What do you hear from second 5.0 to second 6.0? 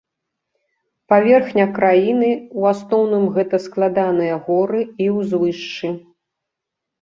і ўзвышшы.